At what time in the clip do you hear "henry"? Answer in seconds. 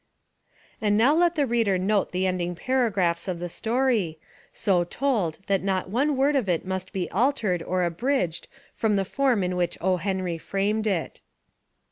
9.97-10.39